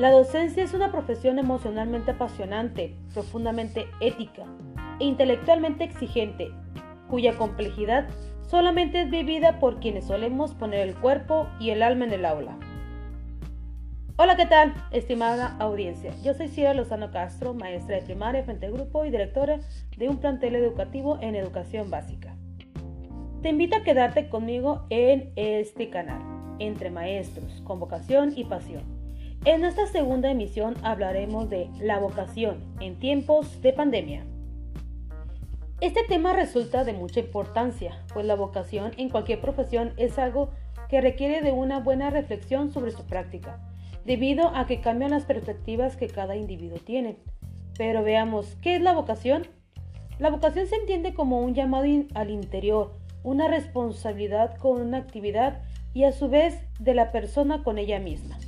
La 0.00 0.10
docencia 0.10 0.64
es 0.64 0.72
una 0.72 0.90
profesión 0.90 1.38
emocionalmente 1.38 2.12
apasionante, 2.12 2.96
profundamente 3.12 3.84
ética 4.00 4.46
e 4.98 5.04
intelectualmente 5.04 5.84
exigente, 5.84 6.50
cuya 7.10 7.36
complejidad 7.36 8.08
solamente 8.46 9.02
es 9.02 9.10
vivida 9.10 9.58
por 9.58 9.78
quienes 9.78 10.06
solemos 10.06 10.54
poner 10.54 10.88
el 10.88 10.94
cuerpo 10.94 11.48
y 11.60 11.68
el 11.68 11.82
alma 11.82 12.06
en 12.06 12.14
el 12.14 12.24
aula. 12.24 12.58
Hola, 14.16 14.36
¿qué 14.36 14.46
tal, 14.46 14.72
estimada 14.90 15.54
audiencia? 15.58 16.14
Yo 16.22 16.32
soy 16.32 16.48
Cira 16.48 16.72
Lozano 16.72 17.10
Castro, 17.10 17.52
maestra 17.52 17.96
de 17.96 18.02
primaria 18.02 18.42
frente 18.42 18.70
grupo 18.70 19.04
y 19.04 19.10
directora 19.10 19.60
de 19.98 20.08
un 20.08 20.16
plantel 20.16 20.54
educativo 20.54 21.18
en 21.20 21.36
educación 21.36 21.90
básica. 21.90 22.34
Te 23.42 23.50
invito 23.50 23.76
a 23.76 23.82
quedarte 23.82 24.30
conmigo 24.30 24.86
en 24.88 25.30
este 25.36 25.90
canal, 25.90 26.22
Entre 26.58 26.90
Maestros, 26.90 27.60
con 27.66 27.80
vocación 27.80 28.32
y 28.34 28.44
pasión 28.44 28.99
en 29.46 29.64
esta 29.64 29.86
segunda 29.86 30.30
emisión 30.30 30.74
hablaremos 30.82 31.48
de 31.48 31.70
la 31.80 31.98
vocación 31.98 32.58
en 32.78 32.98
tiempos 32.98 33.62
de 33.62 33.72
pandemia. 33.72 34.26
Este 35.80 36.04
tema 36.04 36.34
resulta 36.34 36.84
de 36.84 36.92
mucha 36.92 37.20
importancia, 37.20 38.04
pues 38.12 38.26
la 38.26 38.34
vocación 38.34 38.92
en 38.98 39.08
cualquier 39.08 39.40
profesión 39.40 39.94
es 39.96 40.18
algo 40.18 40.50
que 40.90 41.00
requiere 41.00 41.40
de 41.40 41.52
una 41.52 41.80
buena 41.80 42.10
reflexión 42.10 42.70
sobre 42.70 42.90
su 42.90 43.06
práctica, 43.06 43.58
debido 44.04 44.54
a 44.54 44.66
que 44.66 44.82
cambian 44.82 45.12
las 45.12 45.24
perspectivas 45.24 45.96
que 45.96 46.08
cada 46.08 46.36
individuo 46.36 46.76
tiene. 46.78 47.16
Pero 47.78 48.02
veamos, 48.02 48.58
¿qué 48.60 48.76
es 48.76 48.82
la 48.82 48.92
vocación? 48.92 49.46
La 50.18 50.28
vocación 50.28 50.66
se 50.66 50.76
entiende 50.76 51.14
como 51.14 51.40
un 51.40 51.54
llamado 51.54 51.86
al 52.12 52.30
interior, 52.30 52.92
una 53.22 53.48
responsabilidad 53.48 54.58
con 54.58 54.82
una 54.82 54.98
actividad 54.98 55.62
y 55.94 56.04
a 56.04 56.12
su 56.12 56.28
vez 56.28 56.62
de 56.78 56.92
la 56.92 57.10
persona 57.10 57.62
con 57.62 57.78
ella 57.78 57.98
misma 57.98 58.39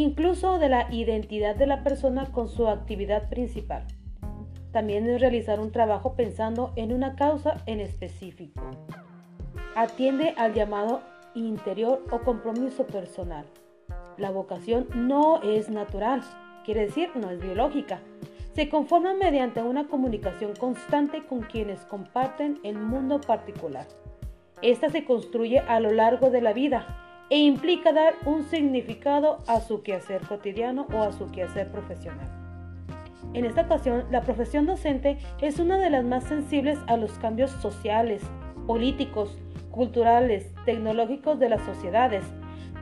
incluso 0.00 0.58
de 0.58 0.70
la 0.70 0.86
identidad 0.90 1.56
de 1.56 1.66
la 1.66 1.82
persona 1.82 2.32
con 2.32 2.48
su 2.48 2.68
actividad 2.68 3.28
principal. 3.28 3.86
También 4.72 5.06
es 5.06 5.20
realizar 5.20 5.60
un 5.60 5.72
trabajo 5.72 6.14
pensando 6.14 6.72
en 6.76 6.94
una 6.94 7.16
causa 7.16 7.58
en 7.66 7.80
específico. 7.80 8.62
Atiende 9.76 10.32
al 10.38 10.54
llamado 10.54 11.02
interior 11.34 12.02
o 12.10 12.20
compromiso 12.20 12.86
personal. 12.86 13.44
La 14.16 14.30
vocación 14.30 14.88
no 14.94 15.42
es 15.42 15.68
natural, 15.68 16.22
quiere 16.64 16.86
decir 16.86 17.10
no 17.14 17.30
es 17.30 17.38
biológica. 17.38 18.00
Se 18.54 18.70
conforma 18.70 19.12
mediante 19.12 19.62
una 19.62 19.86
comunicación 19.86 20.54
constante 20.56 21.26
con 21.26 21.42
quienes 21.42 21.80
comparten 21.84 22.58
el 22.62 22.78
mundo 22.78 23.20
particular. 23.20 23.86
Esta 24.62 24.88
se 24.88 25.04
construye 25.04 25.58
a 25.58 25.78
lo 25.78 25.90
largo 25.90 26.30
de 26.30 26.40
la 26.40 26.54
vida 26.54 27.09
e 27.30 27.38
implica 27.38 27.92
dar 27.92 28.14
un 28.26 28.42
significado 28.42 29.38
a 29.46 29.60
su 29.60 29.82
quehacer 29.82 30.20
cotidiano 30.22 30.86
o 30.92 31.02
a 31.02 31.12
su 31.12 31.30
quehacer 31.30 31.70
profesional. 31.70 32.28
En 33.32 33.44
esta 33.44 33.62
ocasión, 33.62 34.04
la 34.10 34.22
profesión 34.22 34.66
docente 34.66 35.18
es 35.40 35.60
una 35.60 35.78
de 35.78 35.90
las 35.90 36.04
más 36.04 36.24
sensibles 36.24 36.78
a 36.88 36.96
los 36.96 37.12
cambios 37.18 37.52
sociales, 37.52 38.22
políticos, 38.66 39.38
culturales, 39.70 40.52
tecnológicos 40.64 41.38
de 41.38 41.48
las 41.48 41.62
sociedades, 41.62 42.24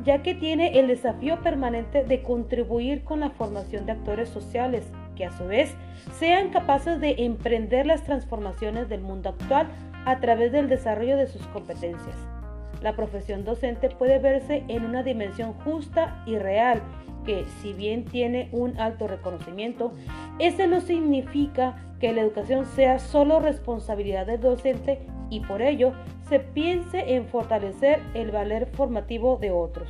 ya 0.04 0.22
que 0.22 0.34
tiene 0.34 0.78
el 0.78 0.88
desafío 0.88 1.42
permanente 1.42 2.04
de 2.04 2.22
contribuir 2.22 3.04
con 3.04 3.20
la 3.20 3.30
formación 3.30 3.84
de 3.84 3.92
actores 3.92 4.30
sociales 4.30 4.90
que 5.16 5.26
a 5.26 5.36
su 5.36 5.46
vez 5.46 5.74
sean 6.18 6.50
capaces 6.50 6.98
de 7.00 7.16
emprender 7.18 7.86
las 7.86 8.04
transformaciones 8.04 8.88
del 8.88 9.02
mundo 9.02 9.28
actual 9.30 9.68
a 10.06 10.20
través 10.20 10.52
del 10.52 10.68
desarrollo 10.68 11.18
de 11.18 11.26
sus 11.26 11.46
competencias. 11.48 12.37
La 12.82 12.94
profesión 12.94 13.44
docente 13.44 13.90
puede 13.90 14.18
verse 14.18 14.64
en 14.68 14.84
una 14.84 15.02
dimensión 15.02 15.52
justa 15.64 16.22
y 16.26 16.38
real 16.38 16.82
que, 17.24 17.44
si 17.60 17.72
bien 17.72 18.04
tiene 18.04 18.48
un 18.52 18.78
alto 18.78 19.06
reconocimiento, 19.06 19.92
ese 20.38 20.66
no 20.66 20.80
significa 20.80 21.76
que 22.00 22.12
la 22.12 22.22
educación 22.22 22.64
sea 22.66 22.98
solo 22.98 23.40
responsabilidad 23.40 24.26
del 24.26 24.40
docente 24.40 25.00
y 25.30 25.40
por 25.40 25.62
ello 25.62 25.92
se 26.28 26.40
piense 26.40 27.14
en 27.14 27.26
fortalecer 27.26 28.00
el 28.14 28.30
valor 28.30 28.66
formativo 28.66 29.36
de 29.36 29.50
otros, 29.50 29.88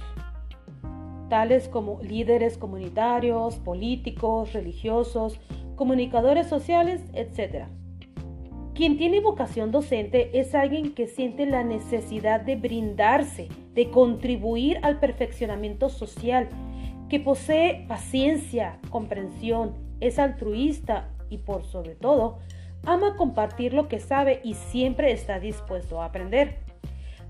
tales 1.29 1.69
como 1.69 2.01
líderes 2.03 2.57
comunitarios, 2.57 3.57
políticos, 3.57 4.53
religiosos, 4.53 5.41
comunicadores 5.77 6.49
sociales, 6.49 7.03
etc. 7.13 7.67
Quien 8.79 8.97
tiene 8.97 9.19
vocación 9.19 9.73
docente 9.73 10.39
es 10.39 10.55
alguien 10.55 10.95
que 10.95 11.09
siente 11.09 11.47
la 11.47 11.65
necesidad 11.65 12.41
de 12.41 12.55
brindarse, 12.55 13.49
de 13.75 13.91
contribuir 13.91 14.79
al 14.83 15.01
perfeccionamiento 15.01 15.89
social, 15.89 16.49
que 17.09 17.19
posee 17.19 17.87
paciencia, 17.89 18.79
comprensión, 18.89 19.75
es 19.99 20.21
altruista 20.21 21.09
y 21.29 21.39
por 21.39 21.65
sobre 21.65 21.97
todo 21.97 22.39
ama 22.85 23.17
compartir 23.17 23.75
lo 23.75 23.89
que 23.89 23.99
sabe 23.99 24.41
y 24.45 24.55
siempre 24.55 25.11
está 25.11 25.41
dispuesto 25.41 26.01
a 26.01 26.05
aprender. 26.05 26.59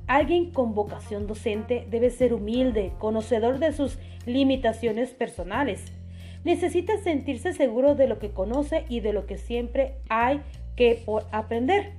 Alguien 0.06 0.50
con 0.50 0.74
vocación 0.74 1.26
docente 1.26 1.86
debe 1.88 2.10
ser 2.10 2.34
humilde, 2.34 2.92
conocedor 2.98 3.58
de 3.58 3.72
sus 3.72 3.98
limitaciones 4.26 5.14
personales. 5.14 5.82
Necesita 6.44 6.98
sentirse 6.98 7.54
seguro 7.54 7.94
de 7.94 8.06
lo 8.06 8.18
que 8.18 8.32
conoce 8.32 8.84
y 8.90 9.00
de 9.00 9.14
lo 9.14 9.24
que 9.24 9.38
siempre 9.38 9.94
hay 10.10 10.42
que 10.78 11.02
por 11.04 11.26
aprender. 11.32 11.90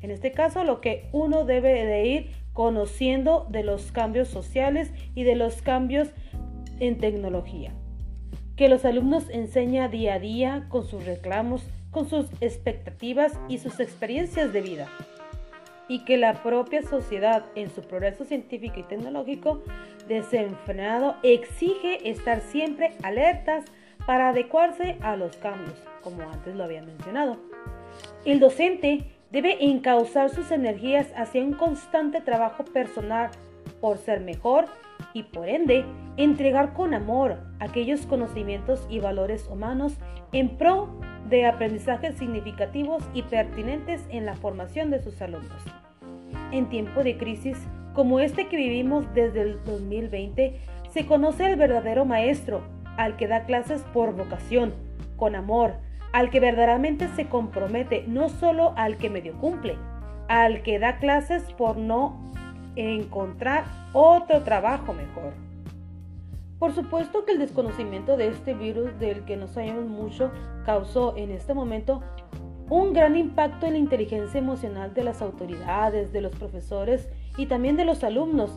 En 0.00 0.10
este 0.10 0.32
caso, 0.32 0.64
lo 0.64 0.80
que 0.80 1.10
uno 1.12 1.44
debe 1.44 1.84
de 1.84 2.06
ir 2.06 2.30
conociendo 2.54 3.46
de 3.50 3.62
los 3.62 3.92
cambios 3.92 4.28
sociales 4.28 4.90
y 5.14 5.24
de 5.24 5.34
los 5.34 5.60
cambios 5.60 6.08
en 6.80 6.96
tecnología. 6.96 7.74
Que 8.56 8.70
los 8.70 8.86
alumnos 8.86 9.28
enseñan 9.28 9.90
día 9.90 10.14
a 10.14 10.18
día 10.20 10.66
con 10.70 10.86
sus 10.86 11.04
reclamos, 11.04 11.66
con 11.90 12.08
sus 12.08 12.26
expectativas 12.40 13.38
y 13.50 13.58
sus 13.58 13.78
experiencias 13.78 14.54
de 14.54 14.62
vida. 14.62 14.88
Y 15.86 16.06
que 16.06 16.16
la 16.16 16.42
propia 16.42 16.80
sociedad 16.80 17.44
en 17.54 17.68
su 17.68 17.82
progreso 17.82 18.24
científico 18.24 18.80
y 18.80 18.84
tecnológico 18.84 19.62
desenfrenado 20.08 21.16
exige 21.22 22.08
estar 22.08 22.40
siempre 22.40 22.92
alertas 23.02 23.66
para 24.06 24.30
adecuarse 24.30 24.96
a 25.02 25.14
los 25.14 25.36
cambios, 25.36 25.76
como 26.02 26.22
antes 26.22 26.54
lo 26.56 26.64
había 26.64 26.80
mencionado. 26.80 27.53
El 28.24 28.40
docente 28.40 29.04
debe 29.30 29.64
encauzar 29.64 30.30
sus 30.30 30.50
energías 30.50 31.12
hacia 31.14 31.42
un 31.42 31.52
constante 31.52 32.22
trabajo 32.22 32.64
personal 32.64 33.30
por 33.82 33.98
ser 33.98 34.20
mejor 34.20 34.64
y 35.12 35.24
por 35.24 35.48
ende 35.48 35.84
entregar 36.16 36.72
con 36.72 36.94
amor 36.94 37.38
aquellos 37.60 38.06
conocimientos 38.06 38.86
y 38.88 39.00
valores 39.00 39.46
humanos 39.48 39.98
en 40.32 40.56
pro 40.56 40.88
de 41.28 41.44
aprendizajes 41.44 42.16
significativos 42.16 43.02
y 43.12 43.22
pertinentes 43.22 44.02
en 44.08 44.24
la 44.24 44.36
formación 44.36 44.90
de 44.90 45.02
sus 45.02 45.20
alumnos. 45.20 45.62
En 46.50 46.70
tiempo 46.70 47.02
de 47.02 47.18
crisis 47.18 47.58
como 47.94 48.20
este 48.20 48.48
que 48.48 48.56
vivimos 48.56 49.04
desde 49.14 49.42
el 49.42 49.62
2020, 49.64 50.60
se 50.90 51.06
conoce 51.06 51.44
al 51.44 51.56
verdadero 51.56 52.04
maestro, 52.04 52.62
al 52.96 53.16
que 53.16 53.28
da 53.28 53.44
clases 53.44 53.82
por 53.92 54.14
vocación, 54.16 54.74
con 55.16 55.36
amor, 55.36 55.74
al 56.14 56.30
que 56.30 56.38
verdaderamente 56.38 57.08
se 57.08 57.26
compromete, 57.28 58.04
no 58.06 58.28
solo 58.28 58.72
al 58.76 58.98
que 58.98 59.10
medio 59.10 59.36
cumple, 59.40 59.76
al 60.28 60.62
que 60.62 60.78
da 60.78 60.98
clases 60.98 61.42
por 61.54 61.76
no 61.76 62.30
encontrar 62.76 63.64
otro 63.92 64.44
trabajo 64.44 64.92
mejor. 64.92 65.32
Por 66.60 66.72
supuesto 66.72 67.24
que 67.24 67.32
el 67.32 67.40
desconocimiento 67.40 68.16
de 68.16 68.28
este 68.28 68.54
virus 68.54 68.96
del 69.00 69.24
que 69.24 69.36
no 69.36 69.48
sabemos 69.48 69.86
mucho 69.86 70.30
causó 70.64 71.16
en 71.16 71.32
este 71.32 71.52
momento 71.52 72.00
un 72.70 72.92
gran 72.92 73.16
impacto 73.16 73.66
en 73.66 73.72
la 73.72 73.80
inteligencia 73.80 74.38
emocional 74.38 74.94
de 74.94 75.02
las 75.02 75.20
autoridades, 75.20 76.12
de 76.12 76.20
los 76.20 76.30
profesores 76.36 77.08
y 77.36 77.46
también 77.46 77.76
de 77.76 77.86
los 77.86 78.04
alumnos. 78.04 78.56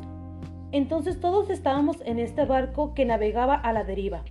Entonces 0.71 1.19
todos 1.19 1.50
estábamos 1.50 2.03
en 2.06 2.19
este 2.19 2.45
barco 2.45 2.94
que 2.94 3.06
navegaba 3.06 3.56
a 3.56 3.74
la 3.74 3.83
deriva, 3.83 4.21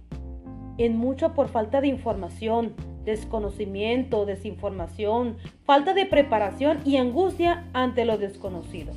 en 0.79 0.96
mucho 0.96 1.34
por 1.34 1.49
falta 1.49 1.81
de 1.81 1.88
información, 1.88 2.76
desconocimiento, 3.06 4.26
desinformación, 4.26 5.38
falta 5.64 5.94
de 5.94 6.05
preparación 6.05 6.81
y 6.85 6.99
angustia 6.99 7.64
ante 7.73 8.05
lo 8.05 8.19
desconocido. 8.19 8.93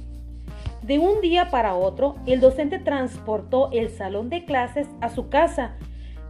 De 0.81 0.99
un 0.99 1.21
día 1.21 1.49
para 1.49 1.75
otro, 1.75 2.15
el 2.25 2.41
docente 2.41 2.79
transportó 2.79 3.69
el 3.71 3.89
salón 3.89 4.29
de 4.29 4.43
clases 4.43 4.87
a 4.99 5.09
su 5.09 5.29
casa 5.29 5.75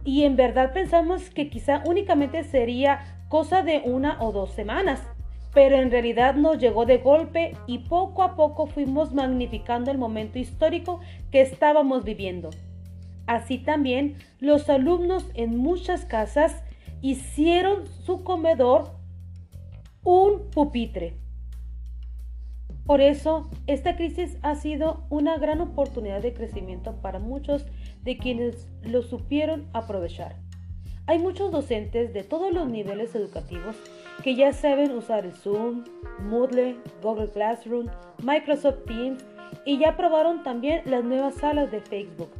y 0.04 0.24
en 0.24 0.36
verdad 0.36 0.72
pensamos 0.72 1.30
que 1.30 1.48
quizá 1.48 1.82
únicamente 1.86 2.44
sería 2.44 3.24
cosa 3.28 3.62
de 3.62 3.82
una 3.84 4.20
o 4.20 4.32
dos 4.32 4.50
semanas, 4.50 5.00
pero 5.54 5.76
en 5.76 5.90
realidad 5.90 6.34
nos 6.34 6.58
llegó 6.58 6.84
de 6.84 6.98
golpe 6.98 7.56
y 7.66 7.78
poco 7.78 8.22
a 8.22 8.36
poco 8.36 8.66
fuimos 8.66 9.14
magnificando 9.14 9.90
el 9.90 9.98
momento 9.98 10.38
histórico 10.38 11.00
que 11.30 11.40
estábamos 11.40 12.04
viviendo. 12.04 12.50
Así 13.26 13.58
también 13.58 14.16
los 14.40 14.68
alumnos 14.68 15.24
en 15.34 15.56
muchas 15.56 16.04
casas 16.04 16.62
hicieron 17.02 17.86
su 17.86 18.24
comedor 18.24 18.90
un 20.02 20.50
pupitre. 20.50 21.14
Por 22.86 23.00
eso, 23.00 23.48
esta 23.66 23.96
crisis 23.96 24.36
ha 24.42 24.54
sido 24.56 25.04
una 25.10 25.38
gran 25.38 25.60
oportunidad 25.60 26.22
de 26.22 26.32
crecimiento 26.32 26.96
para 27.00 27.18
muchos 27.18 27.66
de 28.02 28.18
quienes 28.18 28.68
lo 28.82 29.02
supieron 29.02 29.68
aprovechar. 29.72 30.36
Hay 31.06 31.18
muchos 31.18 31.50
docentes 31.50 32.12
de 32.12 32.24
todos 32.24 32.52
los 32.52 32.68
niveles 32.68 33.14
educativos 33.14 33.76
que 34.22 34.34
ya 34.34 34.52
saben 34.52 34.92
usar 34.92 35.24
el 35.24 35.32
Zoom, 35.32 35.84
Moodle, 36.20 36.76
Google 37.02 37.28
Classroom, 37.30 37.88
Microsoft 38.22 38.84
Teams 38.86 39.24
y 39.64 39.78
ya 39.78 39.96
probaron 39.96 40.42
también 40.42 40.82
las 40.84 41.04
nuevas 41.04 41.34
salas 41.34 41.70
de 41.70 41.80
Facebook. 41.80 42.30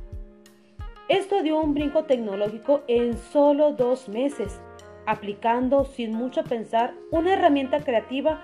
Esto 1.10 1.42
dio 1.42 1.60
un 1.60 1.74
brinco 1.74 2.04
tecnológico 2.04 2.84
en 2.86 3.18
solo 3.18 3.72
dos 3.72 4.08
meses, 4.08 4.60
aplicando 5.06 5.84
sin 5.84 6.12
mucho 6.12 6.44
pensar 6.44 6.94
una 7.10 7.34
herramienta 7.34 7.80
creativa 7.80 8.40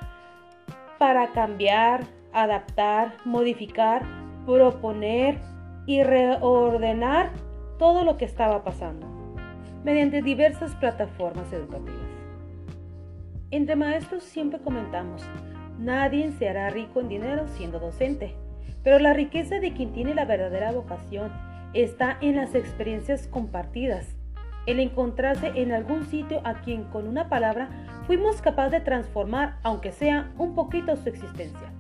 para 0.99 1.31
cambiar, 1.31 2.03
adaptar, 2.33 3.19
modificar, 3.25 4.03
proponer 4.47 5.39
y 5.87 6.03
reordenar 6.03 7.31
todo 7.79 8.03
lo 8.03 8.17
que 8.17 8.25
estaba 8.25 8.65
pasando 8.65 9.07
mediante 9.85 10.21
diversas 10.21 10.75
plataformas 10.75 11.53
educativas. 11.53 12.11
Entre 13.53 13.77
maestros 13.77 14.25
siempre 14.25 14.59
comentamos, 14.59 15.23
nadie 15.79 16.33
se 16.33 16.49
hará 16.49 16.71
rico 16.71 17.01
en 17.01 17.11
dinero 17.11 17.47
siendo 17.47 17.79
docente, 17.79 18.35
pero 18.83 18.99
la 18.99 19.13
riqueza 19.13 19.61
de 19.61 19.73
quien 19.73 19.93
tiene 19.93 20.17
la 20.17 20.25
verdadera 20.25 20.73
vocación 20.73 21.46
está 21.83 22.19
en 22.21 22.37
las 22.37 22.55
experiencias 22.55 23.27
compartidas, 23.27 24.17
el 24.67 24.81
encontrarse 24.81 25.53
en 25.55 25.73
algún 25.73 26.05
sitio 26.07 26.41
a 26.45 26.61
quien 26.61 26.85
con 26.85 27.07
una 27.07 27.29
palabra 27.29 27.69
fuimos 28.07 28.43
capaces 28.43 28.73
de 28.73 28.81
transformar, 28.81 29.59
aunque 29.63 29.93
sea 29.93 30.33
un 30.39 30.55
poquito, 30.55 30.97
su 30.97 31.09
existencia. 31.09 31.73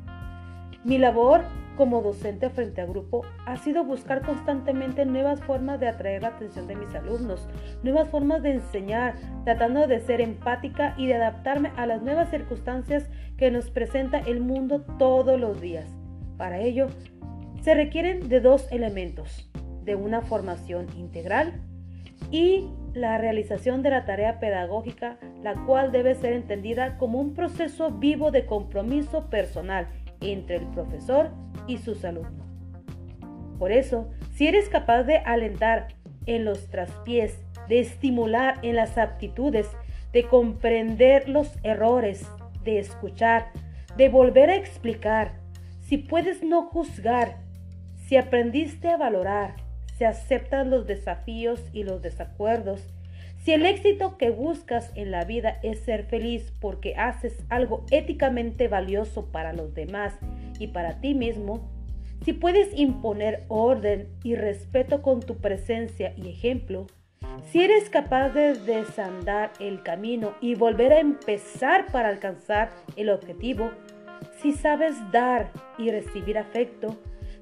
Mi 0.84 0.98
labor 0.98 1.42
como 1.76 2.00
docente 2.00 2.48
frente 2.48 2.80
a 2.80 2.86
grupo 2.86 3.22
ha 3.44 3.56
sido 3.56 3.84
buscar 3.84 4.22
constantemente 4.22 5.04
nuevas 5.04 5.42
formas 5.42 5.78
de 5.78 5.88
atraer 5.88 6.22
la 6.22 6.28
atención 6.28 6.66
de 6.66 6.76
mis 6.76 6.94
alumnos, 6.94 7.48
nuevas 7.82 8.08
formas 8.08 8.42
de 8.42 8.52
enseñar, 8.52 9.16
tratando 9.44 9.86
de 9.86 10.00
ser 10.00 10.20
empática 10.20 10.94
y 10.96 11.06
de 11.06 11.14
adaptarme 11.14 11.72
a 11.76 11.86
las 11.86 12.02
nuevas 12.02 12.30
circunstancias 12.30 13.08
que 13.36 13.50
nos 13.50 13.70
presenta 13.70 14.18
el 14.18 14.40
mundo 14.40 14.82
todos 14.98 15.38
los 15.38 15.60
días. 15.60 15.86
Para 16.38 16.60
ello, 16.60 16.88
se 17.62 17.74
requieren 17.74 18.28
de 18.28 18.40
dos 18.40 18.70
elementos, 18.70 19.45
de 19.86 19.94
una 19.94 20.20
formación 20.20 20.88
integral 20.98 21.62
y 22.30 22.68
la 22.92 23.18
realización 23.18 23.82
de 23.82 23.90
la 23.90 24.04
tarea 24.04 24.40
pedagógica, 24.40 25.18
la 25.42 25.54
cual 25.64 25.92
debe 25.92 26.14
ser 26.14 26.32
entendida 26.32 26.98
como 26.98 27.20
un 27.20 27.34
proceso 27.34 27.90
vivo 27.90 28.30
de 28.30 28.46
compromiso 28.46 29.30
personal 29.30 29.88
entre 30.20 30.56
el 30.56 30.66
profesor 30.68 31.30
y 31.66 31.78
sus 31.78 32.04
alumnos. 32.04 32.46
Por 33.58 33.72
eso, 33.72 34.10
si 34.34 34.46
eres 34.48 34.68
capaz 34.68 35.04
de 35.04 35.18
alentar 35.18 35.88
en 36.26 36.44
los 36.44 36.68
traspiés, 36.68 37.38
de 37.68 37.80
estimular 37.80 38.58
en 38.62 38.76
las 38.76 38.98
aptitudes, 38.98 39.68
de 40.12 40.24
comprender 40.24 41.28
los 41.28 41.56
errores, 41.62 42.26
de 42.64 42.78
escuchar, 42.78 43.50
de 43.96 44.08
volver 44.08 44.50
a 44.50 44.56
explicar, 44.56 45.32
si 45.80 45.98
puedes 45.98 46.42
no 46.42 46.62
juzgar, 46.66 47.36
si 48.06 48.16
aprendiste 48.16 48.88
a 48.88 48.96
valorar, 48.96 49.65
si 49.96 50.04
aceptas 50.04 50.66
los 50.66 50.86
desafíos 50.86 51.62
y 51.72 51.84
los 51.84 52.02
desacuerdos, 52.02 52.82
si 53.42 53.52
el 53.52 53.64
éxito 53.64 54.18
que 54.18 54.30
buscas 54.30 54.90
en 54.94 55.10
la 55.10 55.24
vida 55.24 55.58
es 55.62 55.80
ser 55.80 56.04
feliz 56.04 56.52
porque 56.60 56.96
haces 56.96 57.44
algo 57.48 57.84
éticamente 57.90 58.68
valioso 58.68 59.26
para 59.26 59.52
los 59.52 59.72
demás 59.74 60.14
y 60.58 60.68
para 60.68 61.00
ti 61.00 61.14
mismo, 61.14 61.70
si 62.24 62.32
puedes 62.32 62.76
imponer 62.76 63.44
orden 63.48 64.08
y 64.24 64.34
respeto 64.34 65.00
con 65.00 65.20
tu 65.20 65.36
presencia 65.36 66.12
y 66.16 66.28
ejemplo, 66.28 66.86
si 67.50 67.62
eres 67.62 67.88
capaz 67.88 68.30
de 68.30 68.54
desandar 68.54 69.52
el 69.60 69.82
camino 69.82 70.34
y 70.40 70.54
volver 70.54 70.92
a 70.92 70.98
empezar 70.98 71.86
para 71.92 72.08
alcanzar 72.08 72.72
el 72.96 73.10
objetivo, 73.10 73.70
si 74.42 74.52
sabes 74.52 74.96
dar 75.12 75.52
y 75.78 75.90
recibir 75.90 76.38
afecto, 76.38 76.96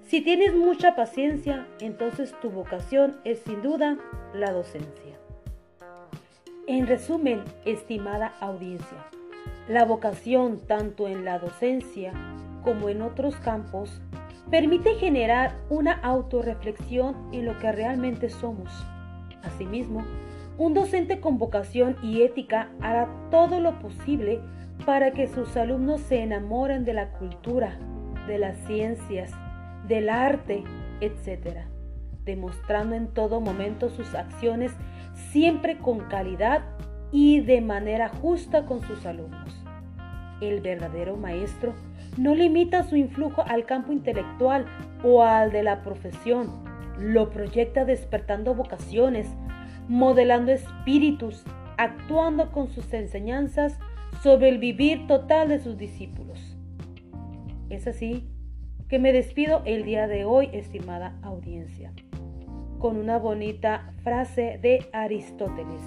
si 0.07 0.21
tienes 0.21 0.55
mucha 0.55 0.95
paciencia, 0.95 1.67
entonces 1.81 2.35
tu 2.43 2.51
vocación 2.51 3.17
es 3.25 3.41
sin 3.41 3.63
duda 3.63 3.97
la 4.35 4.53
docencia. 4.53 5.19
En 6.67 6.87
resumen, 6.87 7.43
estimada 7.65 8.35
audiencia, 8.41 8.99
la 9.67 9.85
vocación 9.85 10.61
tanto 10.67 11.09
en 11.09 11.25
la 11.25 11.39
docencia 11.39 12.13
como 12.63 12.91
en 12.91 13.01
otros 13.01 13.37
campos 13.37 14.03
permite 14.51 14.95
generar 14.97 15.57
una 15.71 15.93
autorreflexión 15.93 17.17
en 17.33 17.47
lo 17.47 17.59
que 17.59 17.73
realmente 17.73 18.29
somos. 18.29 18.71
Asimismo, 19.43 20.05
un 20.59 20.75
docente 20.75 21.19
con 21.19 21.39
vocación 21.39 21.97
y 22.03 22.23
ética 22.23 22.69
hará 22.81 23.09
todo 23.31 23.59
lo 23.59 23.79
posible 23.79 24.41
para 24.85 25.13
que 25.13 25.29
sus 25.29 25.57
alumnos 25.57 26.03
se 26.03 26.21
enamoren 26.21 26.85
de 26.85 26.93
la 26.93 27.11
cultura, 27.13 27.79
de 28.27 28.39
las 28.39 28.57
ciencias, 28.67 29.33
del 29.87 30.09
arte, 30.09 30.65
etc., 31.01 31.67
demostrando 32.25 32.95
en 32.95 33.09
todo 33.09 33.41
momento 33.41 33.91
sus 33.91 34.15
acciones 34.15 34.73
siempre 35.31 35.79
con 35.79 36.01
calidad 36.09 36.63
y 37.13 37.41
de 37.41 37.61
manera 37.61 38.09
justa 38.09 38.65
con 38.65 38.81
sus 38.83 39.05
alumnos. 39.07 39.65
El 40.41 40.61
verdadero 40.61 41.17
maestro 41.17 41.75
no 42.17 42.35
limita 42.35 42.83
su 42.83 42.97
influjo 42.97 43.45
al 43.47 43.67
campo 43.67 43.93
intelectual 43.93 44.67
o 45.03 45.23
al 45.23 45.53
de 45.53 45.63
la 45.63 45.83
profesión, 45.83 46.51
lo 46.99 47.31
proyecta 47.31 47.85
despertando 47.85 48.55
vocaciones, 48.55 49.29
modelando 49.89 50.53
espíritus, 50.53 51.45
actuando 51.77 52.53
con 52.53 52.69
sus 52.69 52.93
enseñanzas 52.93 53.79
sobre 54.23 54.49
el 54.49 54.59
vivir 54.59 55.07
total 55.07 55.49
de 55.49 55.59
sus 55.59 55.77
discípulos. 55.77 56.57
Es 57.69 57.87
así 57.87 58.29
que 58.95 59.01
me 59.01 59.13
despido 59.13 59.61
el 59.65 59.85
día 59.85 60.07
de 60.07 60.25
hoy, 60.25 60.51
estimada 60.53 61.19
audiencia 61.21 61.93
con 62.79 62.97
una 62.97 63.19
bonita 63.19 63.93
frase 64.05 64.61
de 64.63 64.89
Aristóteles. 64.93 65.83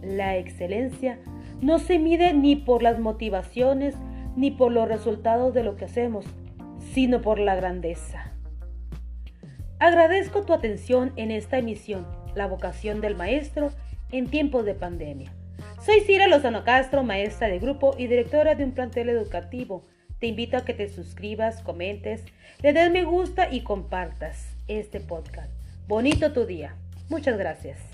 La 0.00 0.38
excelencia 0.38 1.18
no 1.60 1.78
se 1.78 1.98
mide 1.98 2.32
ni 2.32 2.56
por 2.56 2.82
las 2.82 2.98
motivaciones 2.98 3.94
ni 4.36 4.50
por 4.50 4.72
los 4.72 4.88
resultados 4.88 5.52
de 5.52 5.64
lo 5.64 5.76
que 5.76 5.84
hacemos, 5.84 6.24
sino 6.94 7.20
por 7.20 7.38
la 7.38 7.56
grandeza. 7.56 8.32
Agradezco 9.78 10.46
tu 10.46 10.54
atención 10.54 11.12
en 11.16 11.32
esta 11.32 11.58
emisión, 11.58 12.06
La 12.34 12.46
vocación 12.46 13.02
del 13.02 13.16
maestro 13.16 13.70
en 14.12 14.28
tiempos 14.28 14.64
de 14.64 14.72
pandemia. 14.72 15.30
Soy 15.82 16.00
Cira 16.00 16.26
Lozano 16.26 16.64
Castro, 16.64 17.02
maestra 17.02 17.48
de 17.48 17.58
grupo 17.58 17.94
y 17.98 18.06
directora 18.06 18.54
de 18.54 18.64
un 18.64 18.72
plantel 18.72 19.10
educativo. 19.10 19.84
Te 20.20 20.26
invito 20.26 20.58
a 20.58 20.64
que 20.66 20.74
te 20.74 20.88
suscribas, 20.88 21.62
comentes, 21.62 22.22
le 22.62 22.74
des 22.74 22.92
me 22.92 23.04
gusta 23.04 23.50
y 23.50 23.62
compartas 23.62 24.54
este 24.68 25.00
podcast. 25.00 25.50
Bonito 25.88 26.32
tu 26.34 26.44
día. 26.44 26.74
Muchas 27.08 27.38
gracias. 27.38 27.89